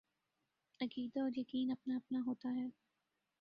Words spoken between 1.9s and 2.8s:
اپنا ہوتا ہے۔